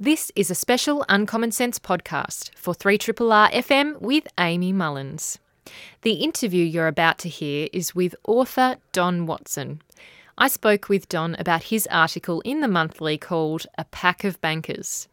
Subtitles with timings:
[0.00, 5.40] This is a special Uncommon Sense podcast for 3RRR FM with Amy Mullins.
[6.02, 9.82] The interview you're about to hear is with author Don Watson.
[10.38, 15.08] I spoke with Don about his article in the monthly called A Pack of Bankers.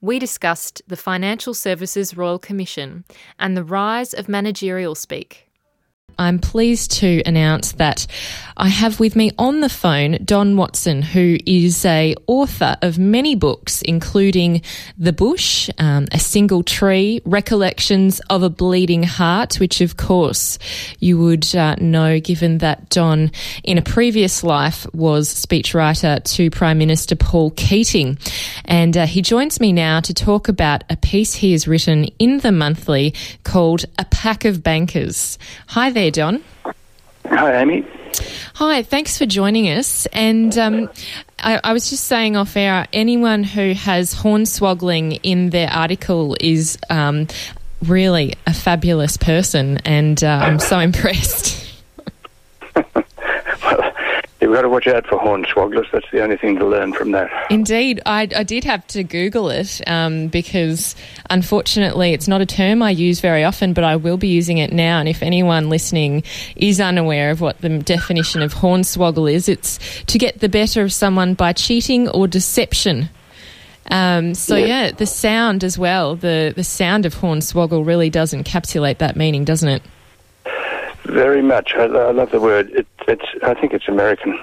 [0.00, 3.02] We discussed the Financial Services Royal Commission
[3.36, 5.49] and the rise of managerial speak.
[6.18, 8.06] I'm pleased to announce that
[8.56, 13.34] I have with me on the phone Don Watson, who is a author of many
[13.34, 14.60] books, including
[14.98, 20.58] The Bush, um, A Single Tree, Recollections of a Bleeding Heart, which of course
[20.98, 23.30] you would uh, know given that Don
[23.64, 28.18] in a previous life was speechwriter to Prime Minister Paul Keating.
[28.66, 32.40] And uh, he joins me now to talk about a piece he has written in
[32.40, 35.38] the monthly called A Pack of Bankers.
[35.68, 36.42] Hi there, Don.
[37.26, 37.84] Hi, Amy.
[38.54, 40.06] Hi, thanks for joining us.
[40.06, 40.90] And um,
[41.38, 46.36] I, I, was just saying off air, anyone who has horn hornswoggling in their article
[46.40, 47.28] is um,
[47.82, 51.70] really a fabulous person, and uh, I'm so impressed.
[54.40, 55.90] You've got to watch out for hornswogglers.
[55.92, 57.30] That's the only thing to learn from that.
[57.50, 58.00] Indeed.
[58.06, 60.96] I, I did have to Google it um, because,
[61.28, 64.72] unfortunately, it's not a term I use very often, but I will be using it
[64.72, 64.98] now.
[64.98, 66.22] And if anyone listening
[66.56, 70.92] is unaware of what the definition of hornswoggle is, it's to get the better of
[70.92, 73.10] someone by cheating or deception.
[73.90, 76.14] Um, so yeah, the sound as well.
[76.14, 79.82] The the sound of hornswoggle really does encapsulate that meaning, doesn't it?
[81.04, 81.74] Very much.
[81.74, 82.70] I, I love the word.
[82.70, 83.24] It, it's.
[83.42, 84.38] I think it's American.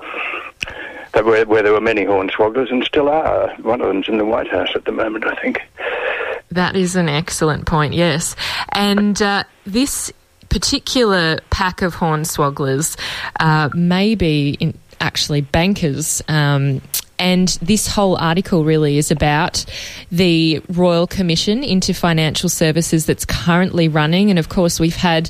[1.14, 3.50] Where, where there were many hornswogglers and still are.
[3.62, 5.62] One of them's in the White House at the moment, I think.
[6.52, 7.94] That is an excellent point.
[7.94, 8.36] Yes,
[8.74, 10.12] and uh, this
[10.50, 12.98] particular pack of hornswogglers
[13.40, 16.22] uh, may be in, actually bankers.
[16.28, 16.82] Um,
[17.20, 19.66] and this whole article really is about
[20.12, 24.30] the Royal Commission into Financial Services that's currently running.
[24.30, 25.30] And of course, we've had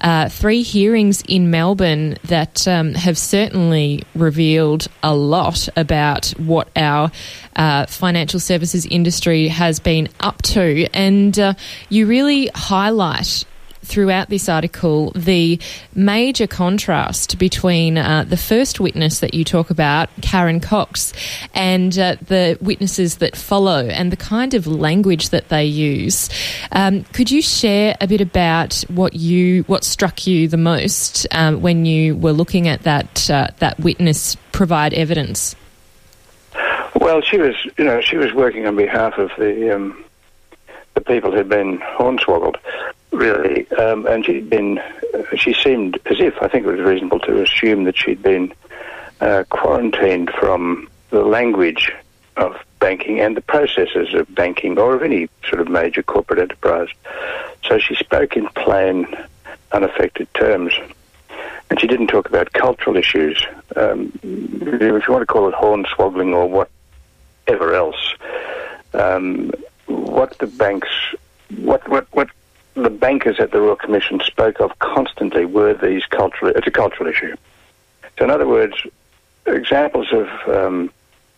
[0.00, 7.10] uh, three hearings in Melbourne that um, have certainly revealed a lot about what our
[7.56, 10.86] uh, financial services industry has been up to.
[10.92, 11.54] And uh,
[11.88, 13.44] you really highlight
[13.86, 15.58] throughout this article the
[15.94, 21.12] major contrast between uh, the first witness that you talk about, Karen Cox,
[21.54, 26.28] and uh, the witnesses that follow and the kind of language that they use.
[26.72, 31.62] Um, could you share a bit about what you what struck you the most um,
[31.62, 35.54] when you were looking at that uh, that witness provide evidence?
[37.00, 40.04] Well, she was, you know, she was working on behalf of the um,
[40.94, 42.56] the people who'd been hornswoggled,
[43.12, 43.70] really.
[43.72, 44.80] Um, and she'd been,
[45.36, 48.52] she seemed as if, I think it was reasonable to assume that she'd been
[49.20, 51.92] uh, quarantined from the language
[52.36, 56.88] of banking and the processes of banking or of any sort of major corporate enterprise.
[57.64, 59.06] So she spoke in plain,
[59.72, 60.72] unaffected terms.
[61.68, 63.44] And she didn't talk about cultural issues.
[63.74, 68.14] Um, if you want to call it hornswoggling or whatever else,
[68.94, 69.50] um,
[69.86, 70.88] what the banks,
[71.56, 72.28] what, what, what
[72.76, 77.08] the bankers at the Royal Commission spoke of constantly were these cultural, it's a cultural
[77.08, 77.34] issue.
[78.18, 78.74] So in other words,
[79.46, 80.90] examples of um,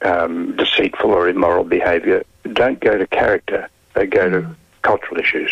[0.02, 4.54] um, deceitful or immoral behaviour don't go to character, they go to mm.
[4.82, 5.50] cultural issues.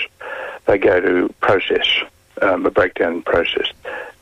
[0.67, 1.87] They go to process,
[2.43, 3.67] um, a breakdown in process.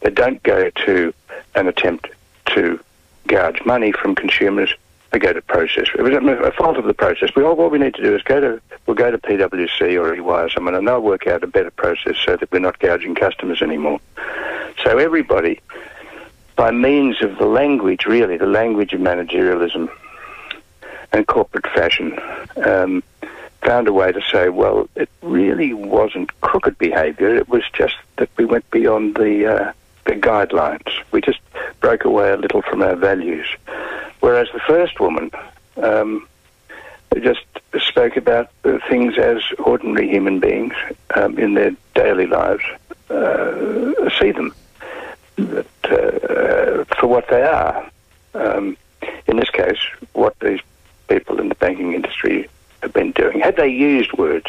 [0.01, 1.15] They don't go to
[1.55, 2.09] an attempt
[2.47, 2.79] to
[3.27, 4.75] gouge money from consumers
[5.19, 5.89] go to process.
[5.95, 7.31] It was a fault of the process.
[7.37, 10.15] We all what we need to do is go to we'll go to PwC or
[10.15, 13.15] EY or someone, and they'll work out a better process so that we're not gouging
[13.15, 14.01] customers anymore.
[14.83, 15.61] So everybody,
[16.57, 19.91] by means of the language, really the language of managerialism
[21.13, 22.19] and corporate fashion,
[22.65, 23.03] um,
[23.63, 27.35] found a way to say, well, it really wasn't crooked behaviour.
[27.35, 29.73] It was just that we went beyond the uh,
[30.05, 31.03] the guidelines.
[31.13, 31.41] We just
[31.81, 33.47] broke away a little from our values.
[34.25, 35.31] Whereas the first woman
[35.77, 36.27] um,
[37.21, 37.45] just
[37.79, 38.51] spoke about
[38.89, 40.73] things as ordinary human beings
[41.15, 42.65] um, in their daily lives
[43.11, 44.55] uh, see them
[45.37, 47.87] that, uh, for what they are.
[48.33, 48.79] Um,
[49.27, 49.77] in this case,
[50.15, 50.61] what these
[51.07, 52.49] people in the banking industry
[52.81, 53.41] have been doing.
[53.41, 54.49] Had they used words,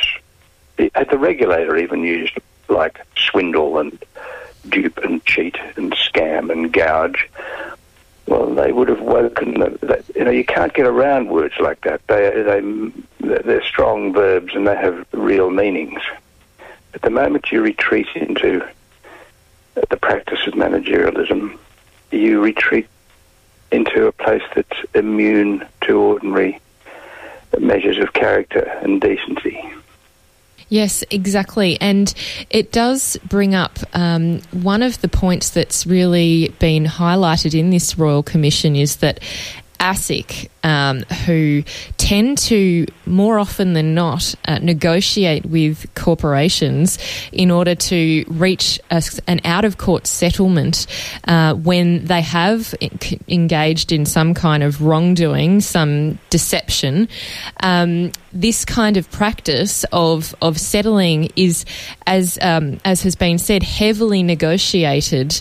[0.78, 2.38] had the regulator even used
[2.70, 4.02] like swindle and
[4.70, 7.30] dupe and cheat and scam and gouge,
[8.28, 9.60] well, they would have woken.
[9.60, 12.02] The, you know, you can't get around words like that.
[12.08, 16.02] They they they're strong verbs and they have real meanings.
[16.94, 18.66] At the moment you retreat into
[19.90, 21.58] the practice of managerialism,
[22.12, 22.88] you retreat
[23.72, 26.60] into a place that's immune to ordinary
[27.60, 29.62] measures of character and decency.
[30.76, 31.80] Yes, exactly.
[31.80, 32.14] And
[32.50, 37.98] it does bring up um, one of the points that's really been highlighted in this
[37.98, 39.22] Royal Commission is that
[39.80, 41.64] ASIC, um, who
[41.98, 46.98] tend to more often than not uh, negotiate with corporations
[47.32, 50.88] in order to reach a, an out of court settlement
[51.28, 52.74] uh, when they have
[53.28, 57.08] engaged in some kind of wrongdoing, some deception.
[57.62, 61.66] Um, this kind of practice of of settling is,
[62.06, 65.40] as um, as has been said, heavily negotiated,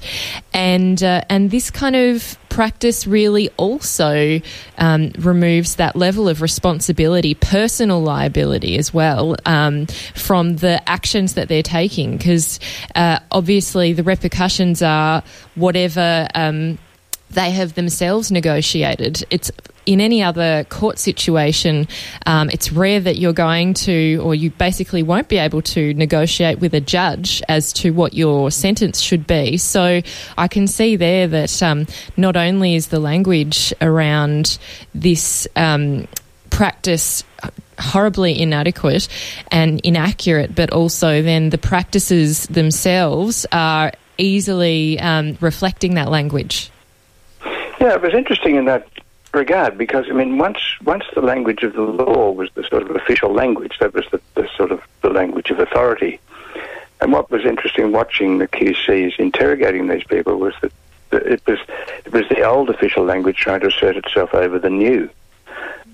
[0.52, 4.40] and uh, and this kind of practice really also
[4.78, 11.48] um, removes that level of responsibility, personal liability as well, um, from the actions that
[11.48, 12.16] they're taking.
[12.16, 12.60] Because
[12.94, 15.24] uh, obviously, the repercussions are
[15.56, 16.78] whatever um,
[17.28, 19.24] they have themselves negotiated.
[19.30, 19.50] It's
[19.86, 21.86] in any other court situation,
[22.26, 26.60] um, it's rare that you're going to, or you basically won't be able to negotiate
[26.60, 29.56] with a judge as to what your sentence should be.
[29.56, 30.00] So
[30.38, 31.86] I can see there that um,
[32.16, 34.58] not only is the language around
[34.94, 36.08] this um,
[36.50, 37.24] practice
[37.78, 39.08] horribly inadequate
[39.50, 46.70] and inaccurate, but also then the practices themselves are easily um, reflecting that language.
[47.80, 48.86] Yeah, it was interesting in that
[49.34, 52.90] regard because I mean once once the language of the law was the sort of
[52.96, 56.20] official language, that was the, the sort of the language of authority.
[57.00, 60.72] And what was interesting watching the QCs interrogating these people was that
[61.12, 61.58] it was
[62.04, 65.10] it was the old official language trying to assert itself over the new,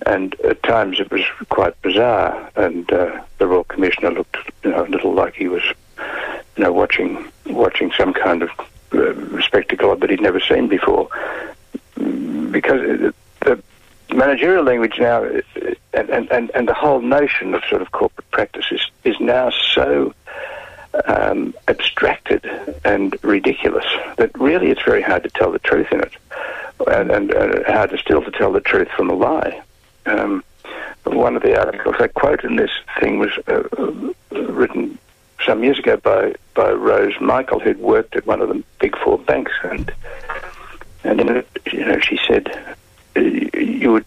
[0.07, 2.51] and at times it was quite bizarre.
[2.57, 5.63] And uh, the Royal Commissioner looked you know, a little like he was
[6.57, 8.51] you know watching watching some kind of
[8.93, 11.09] uh, spectacle that he'd never seen before
[12.51, 13.13] because
[14.41, 15.25] managerial language now
[15.93, 20.15] and, and, and the whole notion of sort of corporate practice is, is now so
[21.07, 22.45] um, abstracted
[22.85, 23.85] and ridiculous
[24.17, 26.13] that really it's very hard to tell the truth in it
[26.89, 29.63] and, and uh, hard to still to tell the truth from a lie.
[30.07, 30.43] Um,
[31.05, 33.63] one of the articles I quote in this thing was uh,
[34.31, 34.99] written
[35.45, 39.19] some years ago by, by Rose Michael, who'd worked at one of the big four
[39.19, 39.93] banks, and
[41.03, 42.77] and you know she said
[43.17, 44.05] you would,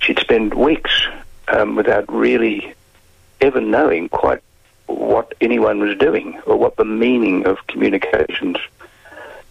[0.00, 1.06] she'd spend weeks
[1.48, 2.72] um, without really
[3.40, 4.40] ever knowing quite
[4.86, 8.56] what anyone was doing or what the meaning of communications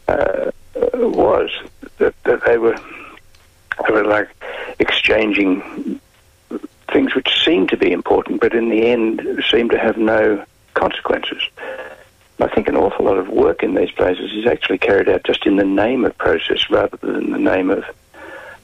[0.07, 0.49] uh,
[0.93, 1.51] was.
[1.97, 2.79] That, that they were
[3.85, 4.29] they were like
[4.79, 5.99] exchanging
[6.91, 10.43] things which seemed to be important, but in the end seemed to have no
[10.73, 11.43] consequences.
[12.39, 15.45] I think an awful lot of work in these places is actually carried out just
[15.45, 17.83] in the name of process rather than the name of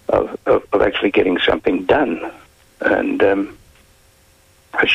[0.10, 2.32] of, of, of actually getting something done.
[2.80, 3.57] And um,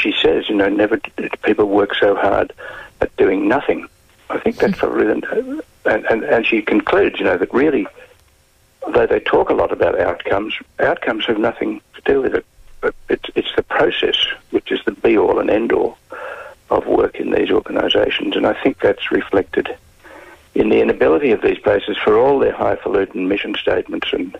[0.02, 2.52] she says, you know, never did people work so hard
[3.00, 3.88] at doing nothing.
[4.30, 5.24] I think that's probably, and,
[5.84, 7.86] and, and she concludes, you know, that really,
[8.92, 12.46] though they talk a lot about outcomes, outcomes have nothing to do with it.
[12.80, 14.16] But it's, it's the process
[14.50, 15.98] which is the be all and end all
[16.70, 18.34] of work in these organisations.
[18.34, 19.68] And I think that's reflected
[20.54, 24.36] in the inability of these places for all their highfalutin mission statements and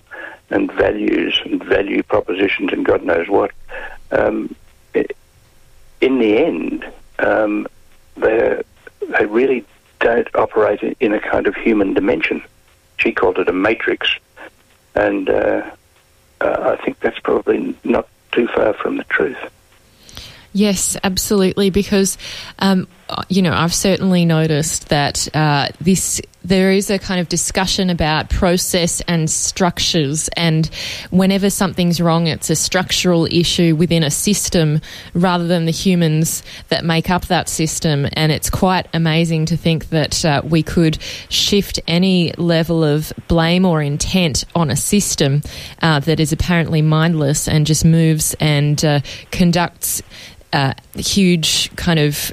[0.51, 3.53] and values and value propositions and God knows what.
[4.11, 4.55] Um,
[6.03, 6.85] in the end,
[7.21, 7.67] um,
[8.17, 9.65] they really
[10.01, 12.43] don't operate in a kind of human dimension.
[12.99, 14.09] She called it a matrix,
[14.95, 15.71] and uh,
[16.41, 19.39] uh, I think that's probably not too far from the truth.
[20.53, 21.71] Yes, absolutely.
[21.71, 22.19] Because,
[22.59, 22.87] um,
[23.29, 28.29] you know, I've certainly noticed that uh, this there is a kind of discussion about
[28.29, 30.67] process and structures, and
[31.11, 34.81] whenever something's wrong, it's a structural issue within a system
[35.15, 38.09] rather than the humans that make up that system.
[38.15, 43.65] And it's quite amazing to think that uh, we could shift any level of blame
[43.65, 45.43] or intent on a system
[45.81, 49.01] uh, that is apparently mindless and just moves and uh,
[49.31, 50.03] conducts
[50.53, 52.33] uh, huge kind of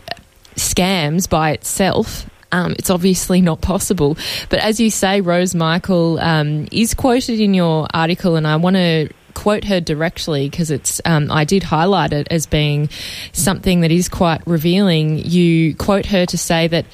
[0.60, 2.30] scams by itself.
[2.52, 4.18] Um, it's obviously not possible.
[4.50, 8.76] But as you say, Rose Michael um, is quoted in your article, and I want
[8.76, 12.90] to quote her directly because it's um, I did highlight it as being
[13.32, 15.18] something that is quite revealing.
[15.18, 16.86] You quote her to say that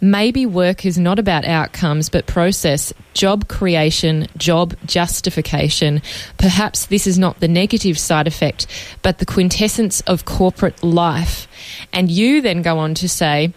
[0.00, 6.02] maybe work is not about outcomes but process, job creation, job justification.
[6.38, 8.66] Perhaps this is not the negative side effect,
[9.02, 11.46] but the quintessence of corporate life.
[11.92, 13.54] And you then go on to say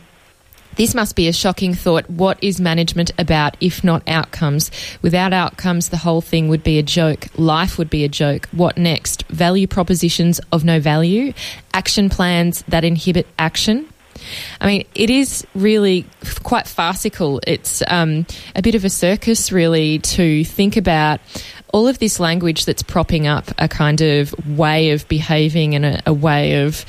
[0.76, 2.10] This must be a shocking thought.
[2.10, 4.72] What is management about if not outcomes?
[5.02, 7.28] Without outcomes, the whole thing would be a joke.
[7.38, 8.48] Life would be a joke.
[8.52, 9.24] What next?
[9.28, 11.34] Value propositions of no value?
[11.74, 13.88] Action plans that inhibit action?
[14.60, 16.06] I mean, it is really
[16.44, 17.40] quite farcical.
[17.46, 21.20] It's um, a bit of a circus, really, to think about
[21.74, 26.02] all of this language that's propping up a kind of way of behaving and a,
[26.06, 26.86] a way of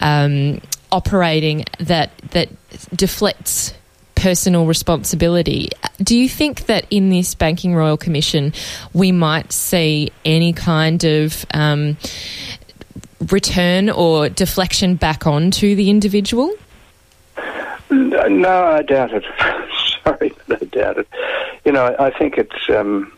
[0.00, 0.60] um,
[0.92, 2.48] operating that that
[2.94, 3.74] deflects
[4.14, 5.70] personal responsibility.
[6.02, 8.52] Do you think that in this Banking Royal Commission
[8.92, 11.96] we might see any kind of um,
[13.30, 16.52] return or deflection back onto the individual?
[17.90, 19.24] No, I doubt it.
[20.04, 21.08] Sorry, but I doubt it.
[21.64, 22.68] You know, I think it's.
[22.68, 23.12] Um,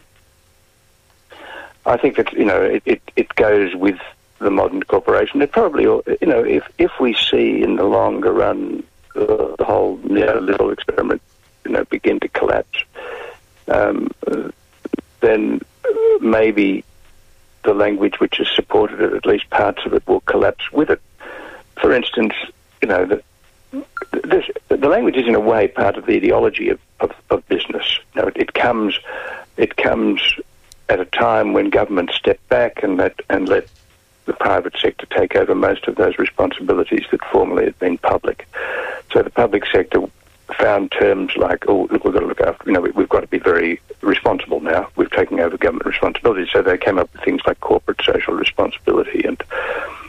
[1.87, 3.99] I think that you know it, it, it goes with
[4.41, 5.43] the modern corporation.
[5.43, 8.83] It probably, you know, if if we see in the longer run
[9.15, 11.23] uh, the whole neoliberal experiment,
[11.65, 12.85] you know, begin to collapse,
[13.69, 14.51] um, uh,
[15.21, 15.61] then
[16.21, 16.85] maybe
[17.65, 21.01] the language which has supported it, at least parts of it, will collapse with it.
[21.81, 22.33] For instance,
[22.81, 23.23] you know, the,
[24.25, 27.99] this, the language is in a way part of the ideology of, of, of business.
[28.15, 28.99] You know, it, it comes,
[29.59, 30.23] it comes
[30.89, 33.69] at a time when governments stepped back and let and let
[34.31, 38.47] the private sector take over most of those responsibilities that formerly had been public.
[39.13, 40.05] So the public sector
[40.57, 43.21] found terms like, oh, look, we've got to look after, you know, we, have got
[43.23, 44.89] to be very responsible now.
[44.95, 46.49] We've taken over government responsibilities.
[46.53, 49.43] So they came up with things like corporate social responsibility and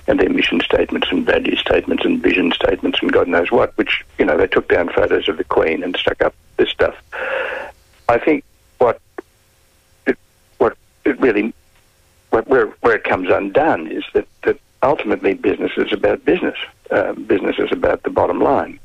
[0.07, 4.03] and their mission statements and value statements and vision statements and God knows what, which,
[4.17, 6.95] you know, they took down photos of the Queen and stuck up this stuff.
[8.09, 8.43] I think
[8.79, 8.99] what
[10.07, 10.17] it,
[10.57, 10.75] what
[11.05, 11.53] it really
[12.31, 16.57] where, where it comes undone is that, that ultimately business is about business.
[16.89, 18.79] Um, business is about the bottom line.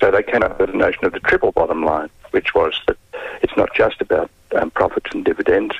[0.00, 2.96] So they came up with the notion of the triple bottom line, which was that
[3.42, 5.74] it's not just about um, profits and dividends.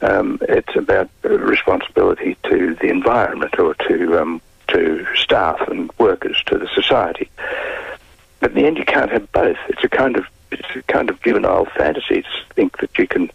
[0.00, 6.58] Um, it's about responsibility to the environment or to um, to staff and workers, to
[6.58, 7.30] the society.
[8.40, 9.56] But in the end, you can't have both.
[9.68, 13.30] It's a kind of it's a kind of juvenile fantasy to think that you can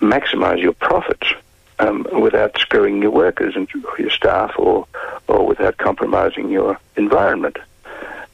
[0.00, 1.34] maximise your profits
[1.80, 3.68] um, without screwing your workers and
[3.98, 4.86] your staff or,
[5.28, 7.56] or without compromising your environment.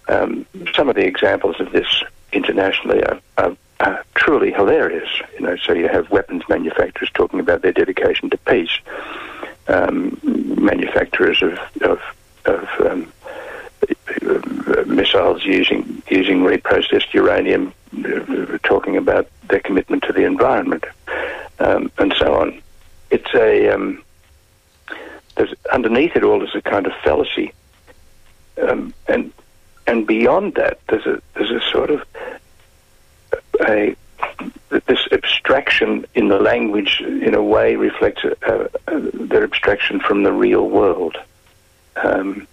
[0.08, 5.08] Um, some of the examples of this internationally are, are, are, truly hilarious.
[5.34, 8.78] You know, so you have weapons manufacturers talking about their dedication to peace,
[9.68, 12.00] um, manufacturers of of,
[12.44, 13.12] of um,
[14.86, 17.72] missiles using using reprocessed uranium,
[18.04, 20.84] uh, talking about their commitment to the environment,
[21.58, 22.62] um, and so on
[23.10, 24.02] it's a um,
[26.04, 27.52] it all is a kind of fallacy,
[28.60, 29.32] um, and
[29.86, 32.04] and beyond that there's a there's a sort of
[33.60, 33.96] a
[34.86, 40.32] this abstraction in the language in a way reflects a, a, their abstraction from the
[40.32, 41.16] real world,
[41.96, 42.46] um,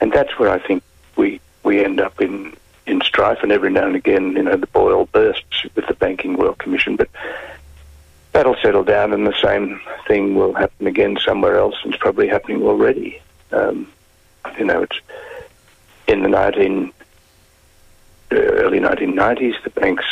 [0.00, 0.82] and that's where I think
[1.16, 2.54] we we end up in
[2.86, 6.36] in strife, and every now and again, you know, the boil bursts with the Banking
[6.36, 7.08] Royal Commission, but
[8.44, 12.28] that'll settle down, and the same thing will happen again somewhere else, and it's probably
[12.28, 13.18] happening already.
[13.52, 13.90] Um,
[14.58, 15.00] you know, it's
[16.06, 16.92] in the 19
[18.32, 20.04] uh, early 1990s, the banks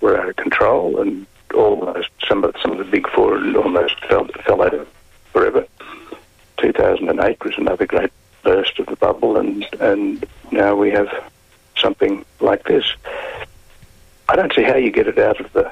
[0.00, 4.26] were out of control, and almost some of some of the big four almost fell
[4.46, 4.88] fell out of
[5.32, 5.66] forever.
[6.56, 8.10] 2008 was another great
[8.42, 11.10] burst of the bubble, and and now we have
[11.76, 12.86] something like this.
[14.30, 15.70] I don't see how you get it out of the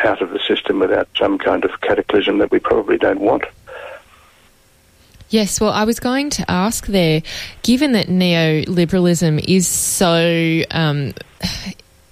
[0.00, 3.44] out of the system without some kind of cataclysm that we probably don't want.
[5.30, 7.22] Yes, well, I was going to ask there,
[7.62, 11.14] given that neoliberalism is so um,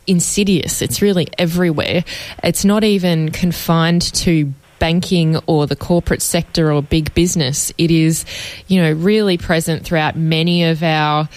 [0.07, 2.05] insidious, it's really everywhere,
[2.43, 7.73] it's not even confined to banking or the corporate sector or big business.
[7.79, 8.25] It is,
[8.67, 11.29] you know, really present throughout many of our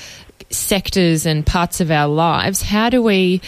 [0.50, 2.64] sectors and parts of our lives.
[2.64, 3.42] How do we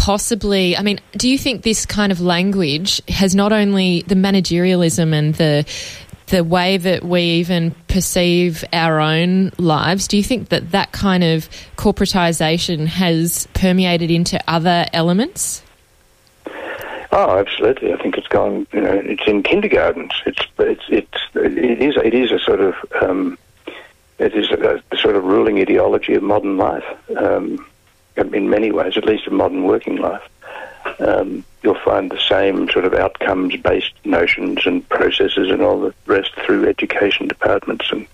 [0.00, 5.12] possibly i mean do you think this kind of language has not only the managerialism
[5.12, 5.62] and the
[6.28, 11.22] the way that we even perceive our own lives do you think that that kind
[11.22, 15.62] of corporatization has permeated into other elements
[17.12, 17.92] Oh, absolutely.
[17.92, 18.68] I think it's gone.
[18.72, 20.12] You know, it's in kindergartens.
[20.26, 23.36] It's it's it's it is it is a sort of um,
[24.20, 26.84] it is a, a, sort of ruling ideology of modern life.
[27.16, 27.66] Um,
[28.20, 30.22] in many ways, at least in modern working life,
[31.00, 36.32] um, you'll find the same sort of outcomes-based notions and processes and all the rest
[36.44, 38.06] through education departments and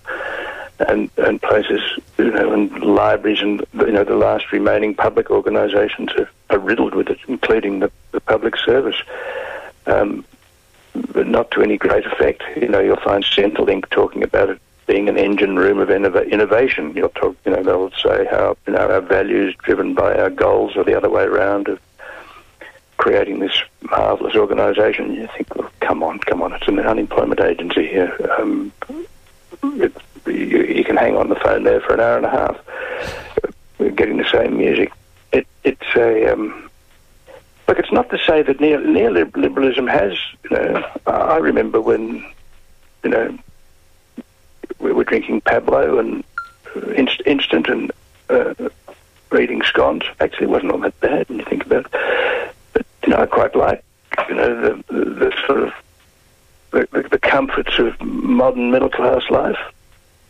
[0.79, 1.81] and and places,
[2.19, 6.93] you know, and libraries and you know the last remaining public organisations are, are, riddled
[6.93, 9.01] with it, including the, the public service.
[9.87, 10.23] Um,
[11.13, 12.43] but not to any great effect.
[12.55, 16.93] You know, you'll find Centrelink talking about it being an engine room of innov- innovation.
[16.95, 20.75] You'll talk, you know, they'll say how you know our values driven by our goals,
[20.75, 21.79] or the other way around of
[22.95, 25.13] creating this marvellous organisation.
[25.13, 28.35] You think, well, come on, come on, it's an unemployment agency here.
[28.39, 28.71] Um,
[29.63, 32.57] it, you, you, can hang on the phone there for an hour and a half,
[33.77, 34.91] We're getting the same music.
[35.31, 36.69] It, it's a um,
[37.67, 37.77] look.
[37.77, 40.17] It's not to say that neo, neoliberalism has.
[40.43, 42.25] You know, I remember when
[43.03, 43.37] you know
[44.87, 46.23] we were drinking Pablo and
[46.95, 47.91] inst- instant and
[48.29, 48.53] uh,
[49.29, 50.03] reading scones.
[50.21, 52.51] Actually, it wasn't all that bad when you think about it.
[52.71, 53.83] But you know, I quite like
[54.29, 55.73] you know the, the, the sort of
[56.71, 59.59] the, the, comforts of modern middle class life.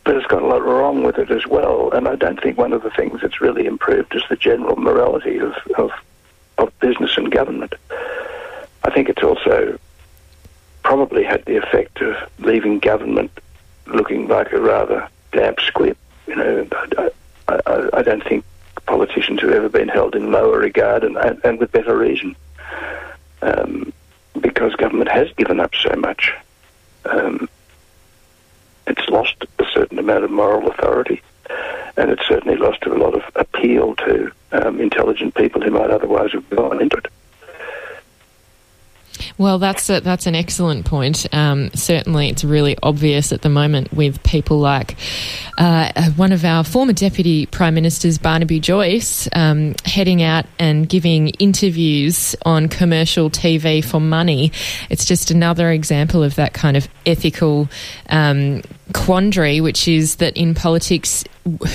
[0.04, 1.92] But it's got a lot wrong with it as well.
[1.92, 5.38] And I don't think one of the things that's really improved is the general morality
[5.38, 5.92] of, of,
[6.58, 7.74] of business and government.
[8.84, 9.78] I think it's also
[10.84, 13.32] probably had the effect of leaving government
[13.88, 15.98] looking like a rather damp squib.
[16.28, 16.68] You know,
[16.98, 17.10] I,
[17.48, 18.44] I, I don't think
[18.86, 22.36] politicians have ever been held in lower regard, and, and, and with better reason,
[23.42, 23.94] um,
[24.40, 26.34] because government has given up so much.
[27.06, 27.50] Um,
[28.88, 31.22] it's lost a certain amount of moral authority,
[31.98, 36.32] and it's certainly lost a lot of appeal to um, intelligent people who might otherwise
[36.32, 37.08] have gone into it.
[39.38, 41.28] Well, that's a, that's an excellent point.
[41.32, 44.96] Um, certainly, it's really obvious at the moment with people like
[45.60, 51.30] uh, one of our former deputy prime ministers, Barnaby Joyce, um, heading out and giving
[51.30, 54.52] interviews on commercial TV for money.
[54.90, 57.70] It's just another example of that kind of ethical
[58.10, 58.64] um,
[58.94, 61.24] quandary, which is that in politics,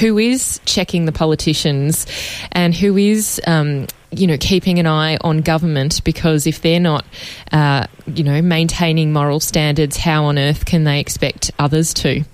[0.00, 2.06] who is checking the politicians
[2.50, 7.04] and who is um, you know, keeping an eye on government because if they're not,
[7.50, 12.24] uh, you know, maintaining moral standards, how on earth can they expect others to?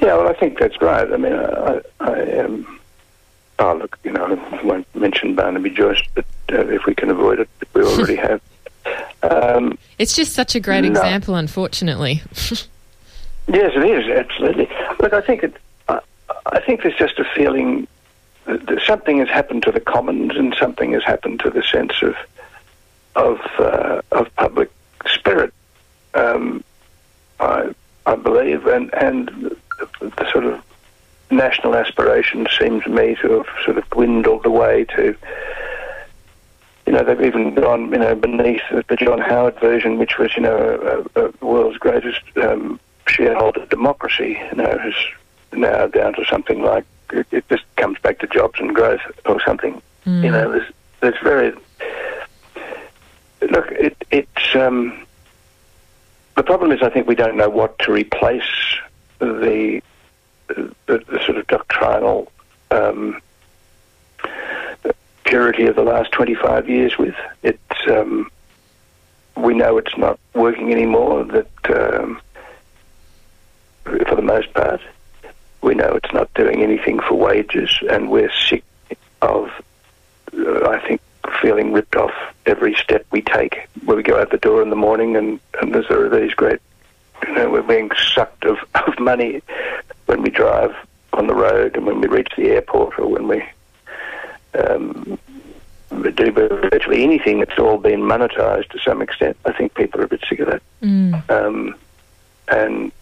[0.00, 1.10] Yeah, well, I think that's right.
[1.10, 2.80] I mean, I, I um,
[3.58, 7.40] oh, look, you know, I won't mention Barnaby Joyce, but uh, if we can avoid
[7.40, 8.40] it, we already have.
[9.22, 10.90] Um, it's just such a great no.
[10.90, 12.22] example, unfortunately.
[13.46, 14.68] yes, it is absolutely.
[15.00, 15.54] Look, I think it.
[15.88, 16.00] I,
[16.46, 17.86] I think there's just a feeling
[18.84, 22.16] something has happened to the commons and something has happened to the sense of
[23.16, 24.70] of uh, of public
[25.06, 25.52] spirit.
[26.14, 26.64] Um,
[27.38, 27.74] I
[28.06, 29.56] I believe, and and
[30.00, 30.62] the sort of
[31.30, 35.16] national aspiration seems to me to have sort of dwindled away to.
[36.86, 40.42] You know, they've even gone, you know, beneath the John Howard version, which was, you
[40.42, 44.40] know, the world's greatest um, shareholder democracy.
[44.50, 44.94] You know, is
[45.52, 49.40] now down to something like it, it, just comes back to jobs and growth or
[49.40, 49.80] something.
[50.06, 50.24] Mm.
[50.24, 51.52] You know, there's, there's very
[53.50, 53.70] look.
[53.72, 55.06] It, it's um,
[56.36, 58.78] the problem is I think we don't know what to replace
[59.18, 59.82] the
[60.48, 62.30] the, the sort of doctrinal
[62.70, 63.20] um,
[65.24, 67.14] purity of the last 25 years with.
[67.42, 68.30] It's um,
[69.36, 71.24] we know it's not working anymore.
[71.24, 72.20] That um,
[73.84, 74.80] for the most part,
[75.62, 78.64] we know it's not doing anything for wages, and we're sick
[79.22, 79.50] of,
[80.36, 81.00] uh, I think,
[81.40, 82.14] feeling ripped off
[82.46, 83.68] every step we take.
[83.84, 86.60] When we go out the door in the morning, and, and there's are these great,
[87.26, 89.42] you know, we're being sucked of, of money
[90.06, 90.74] when we drive
[91.12, 93.44] on the road, and when we reach the airport, or when we
[94.58, 95.18] um,
[95.90, 99.36] do virtually anything it's all been monetized to some extent.
[99.44, 100.62] I think people are a bit sick of that.
[100.82, 101.30] Mm.
[101.30, 101.74] Um,
[102.48, 102.92] and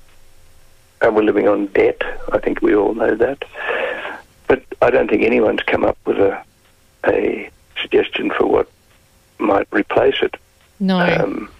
[1.01, 2.03] and we're living on debt.
[2.33, 3.45] I think we all know that.
[4.47, 6.43] But I don't think anyone's come up with a,
[7.07, 8.71] a suggestion for what
[9.39, 10.37] might replace it.
[10.81, 10.99] No.
[10.99, 11.51] Um,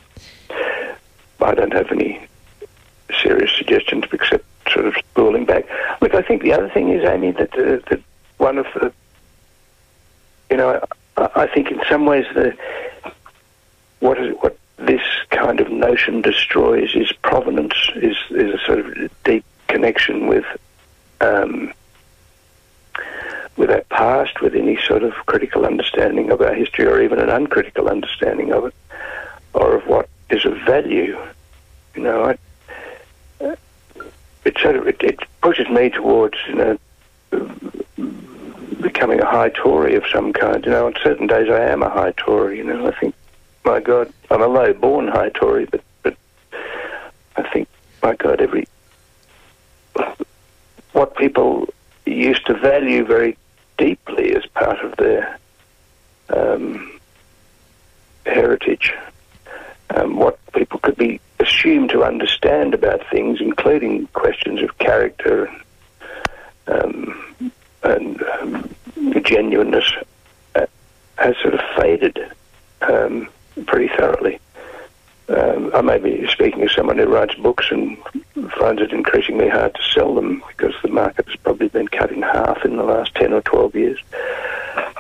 [1.41, 2.21] I don't have any
[3.23, 5.67] serious suggestions except sort of spooling back.
[6.01, 8.01] Look, I think the other thing is, Amy, that, uh, that
[8.39, 8.93] one of the,
[10.51, 10.83] you know,
[11.17, 12.57] I, I think in some ways the
[14.01, 19.11] what is what this kind of notion destroys is provenance, is, is a sort of
[19.25, 20.45] deep connection with
[21.21, 21.73] um,
[23.57, 27.29] with our past, with any sort of critical understanding of our history, or even an
[27.29, 28.75] uncritical understanding of it,
[29.53, 31.19] or of what is of value.
[31.97, 32.25] You know,
[33.41, 33.57] I,
[34.45, 36.79] it sort of it, it pushes me towards you know
[38.81, 40.65] becoming a high Tory of some kind.
[40.65, 42.59] You know, on certain days I am a high Tory.
[42.59, 43.15] You know, I think
[43.69, 46.17] my God, I'm a low-born high Tory, but but
[47.37, 47.69] I think,
[48.03, 48.67] my God, every
[50.93, 51.69] what people
[52.07, 53.37] used to value very
[53.77, 55.39] deeply as part of their
[56.31, 56.99] um,
[58.25, 58.95] heritage,
[59.95, 65.53] um, what people could be assumed to understand about things, including questions of character
[66.69, 67.53] um,
[67.83, 68.75] and um,
[69.23, 69.93] genuineness,
[70.55, 70.65] uh,
[71.17, 72.19] has sort of faded
[72.81, 73.29] um,
[73.67, 74.39] pretty thoroughly.
[75.29, 77.97] Um, I may be speaking as someone who writes books and
[78.59, 82.21] finds it increasingly hard to sell them because the market has probably been cut in
[82.21, 84.01] half in the last 10 or 12 years.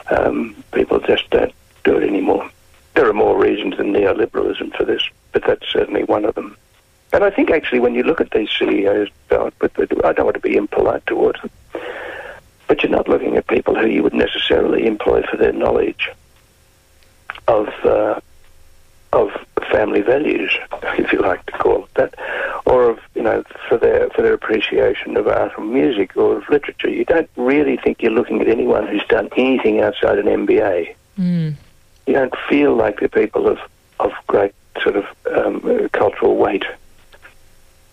[0.09, 2.49] Um, people just don't do it anymore.
[2.95, 6.57] There are more reasons than neoliberalism for this, but that's certainly one of them.
[7.12, 10.55] And I think actually when you look at these CEOs, I don't want to be
[10.55, 11.51] impolite towards them,
[12.69, 16.09] but you're not looking at people who you would necessarily employ for their knowledge
[17.49, 18.21] of uh,
[19.12, 19.31] of
[19.71, 20.57] family values,
[21.09, 22.14] if you like to call it that,
[22.66, 26.49] or of you know for their for their appreciation of art or music or of
[26.49, 26.90] literature.
[26.90, 30.94] You don't really think you're looking at anyone who's done anything outside an MBA.
[31.18, 31.55] Mm.
[32.07, 33.59] You don't feel like they're people of
[34.01, 36.64] of great sort of um, cultural weight.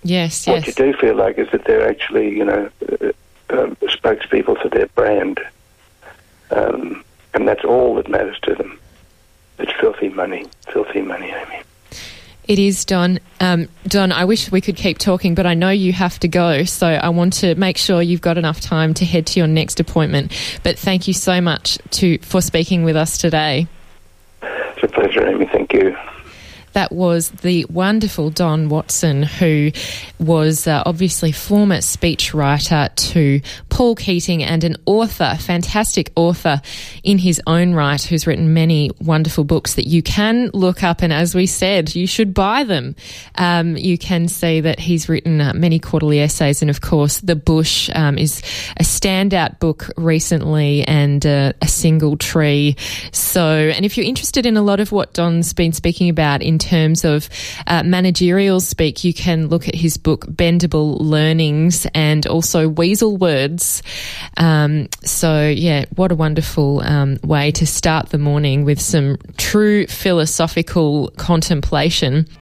[0.03, 0.67] Yes, what yes.
[0.67, 2.69] you do feel like is that they're actually, you know,
[3.01, 3.11] uh,
[3.49, 5.39] um, spokespeople for their brand,
[6.51, 8.77] um, and that's all that matters to them.
[9.57, 11.63] It's filthy money, filthy money, Amy.
[12.47, 13.19] It is, Don.
[13.39, 16.63] Um, Don, I wish we could keep talking, but I know you have to go,
[16.63, 19.79] so I want to make sure you've got enough time to head to your next
[19.79, 20.31] appointment.
[20.61, 23.67] But thank you so much to for speaking with us today.
[24.43, 25.47] It's a pleasure, Amy.
[25.47, 25.95] Thank you.
[26.75, 29.71] That was the wonderful Don Watson, who
[30.19, 36.61] was uh, obviously former speechwriter to Paul Keating and an author, fantastic author
[37.01, 41.01] in his own right, who's written many wonderful books that you can look up.
[41.01, 42.97] And as we said, you should buy them.
[43.35, 47.37] Um, you can see that he's written uh, many quarterly essays, and of course, The
[47.37, 48.39] Bush um, is
[48.75, 52.75] a standout book recently, and uh, a single tree.
[53.13, 56.57] So, and if you're interested in a lot of what Don's been speaking about in
[56.65, 57.29] terms of
[57.67, 63.83] uh, managerial speak, you can look at his book Bendable Learnings and also Weasel Words.
[64.37, 69.85] Um, so, yeah, what a wonderful um, way to start the morning with some true
[69.87, 72.27] philosophical contemplation.